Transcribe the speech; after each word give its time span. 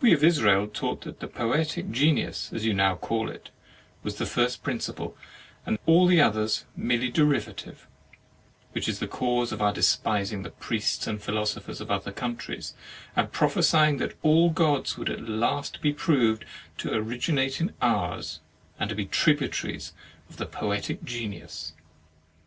We 0.00 0.14
of 0.14 0.24
Israel 0.24 0.66
taught 0.66 1.02
that 1.02 1.20
the 1.20 1.28
Poetic 1.28 1.90
Genius 1.90 2.50
(as 2.54 2.64
you 2.64 2.72
now 2.72 2.94
call 2.96 3.28
it) 3.28 3.50
was 4.02 4.14
the 4.16 4.24
first 4.24 4.62
principle, 4.62 5.14
and 5.66 5.78
all 5.84 6.06
the 6.06 6.22
others 6.22 6.64
merely 6.74 7.10
derivative, 7.10 7.86
which 8.72 8.86
was 8.86 8.98
the 8.98 9.06
cause 9.06 9.52
of 9.52 9.60
our 9.60 9.74
despising 9.74 10.42
the 10.42 10.52
Priests 10.52 11.06
and 11.06 11.20
Philosophers 11.22 11.82
of 11.82 11.90
other 11.90 12.12
countries, 12.12 12.72
and 13.14 13.30
prophesying 13.30 13.98
that 13.98 14.16
all 14.22 14.48
Gods 14.48 14.96
would 14.96 15.10
at 15.10 15.28
last 15.28 15.82
be 15.82 15.92
proved 15.92 16.46
to 16.78 16.88
origi 16.88 17.34
nate 17.34 17.60
in 17.60 17.74
ours, 17.82 18.40
and 18.80 18.88
to 18.88 18.96
be 18.96 19.04
the 19.04 19.10
tributaries 19.10 19.92
of 20.30 20.38
the 20.38 20.46
Poetic 20.46 21.04
Genius. 21.04 21.74